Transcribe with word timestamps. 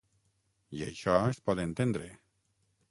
I 0.79 0.81
això 0.85 1.19
es 1.35 1.43
pot 1.51 1.63
entendre. 1.67 2.13